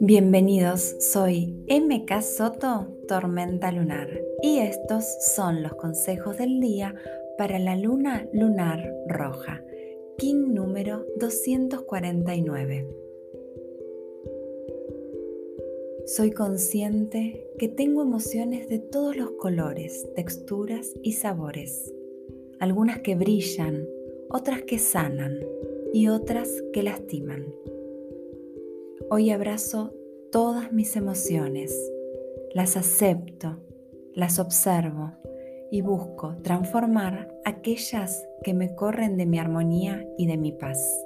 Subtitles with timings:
[0.00, 4.08] Bienvenidos, soy MK Soto, Tormenta Lunar,
[4.42, 6.94] y estos son los consejos del día
[7.36, 9.64] para la luna lunar roja,
[10.18, 12.86] King número 249.
[16.06, 21.92] Soy consciente que tengo emociones de todos los colores, texturas y sabores,
[22.64, 23.86] algunas que brillan,
[24.30, 25.38] otras que sanan
[25.92, 27.44] y otras que lastiman.
[29.10, 29.92] Hoy abrazo
[30.32, 31.78] todas mis emociones,
[32.54, 33.58] las acepto,
[34.14, 35.12] las observo
[35.70, 41.04] y busco transformar aquellas que me corren de mi armonía y de mi paz.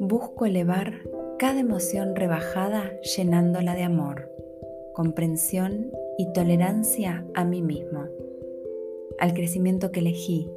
[0.00, 0.94] Busco elevar
[1.38, 4.28] cada emoción rebajada llenándola de amor,
[4.92, 8.06] comprensión y tolerancia a mí mismo,
[9.18, 10.48] al crecimiento que elegí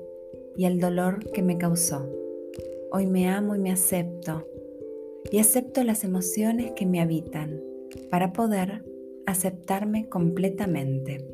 [0.55, 2.07] y al dolor que me causó.
[2.91, 4.47] Hoy me amo y me acepto
[5.31, 7.63] y acepto las emociones que me habitan
[8.11, 8.85] para poder
[9.25, 11.25] aceptarme completamente.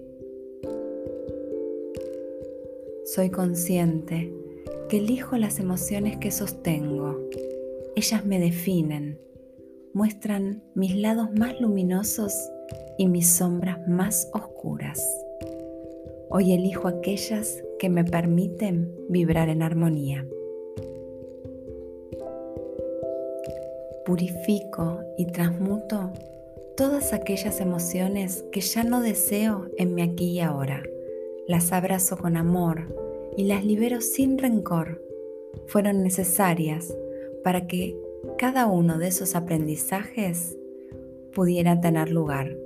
[3.04, 4.34] Soy consciente
[4.88, 7.20] que elijo las emociones que sostengo.
[7.98, 9.20] Ellas me definen,
[9.94, 12.32] muestran mis lados más luminosos
[12.98, 15.02] y mis sombras más oscuras.
[16.30, 20.26] Hoy elijo aquellas que me permiten vibrar en armonía.
[24.06, 26.12] purifico y transmuto
[26.76, 30.84] todas aquellas emociones que ya no deseo en mi aquí y ahora.
[31.48, 32.94] Las abrazo con amor
[33.38, 35.02] y las libero sin rencor.
[35.68, 36.94] Fueron necesarias
[37.44, 37.96] para que
[38.38, 40.58] cada uno de esos aprendizajes
[41.34, 42.58] pudiera tener lugar.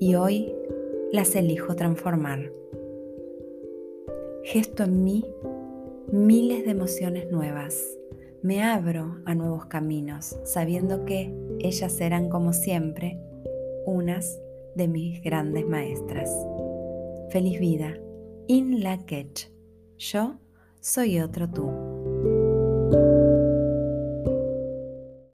[0.00, 0.52] Y hoy
[1.12, 2.50] las elijo transformar.
[4.42, 5.24] Gesto en mí
[6.12, 7.98] miles de emociones nuevas
[8.44, 13.18] me abro a nuevos caminos, sabiendo que ellas serán como siempre
[13.86, 14.38] unas
[14.74, 16.30] de mis grandes maestras.
[17.30, 17.98] Feliz vida.
[18.46, 18.98] In la
[19.96, 20.34] Yo
[20.80, 21.70] soy otro tú.